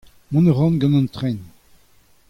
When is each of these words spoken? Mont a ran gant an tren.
Mont 0.31 0.47
a 0.51 0.53
ran 0.57 0.75
gant 0.79 0.97
an 0.99 1.07
tren. 1.15 1.37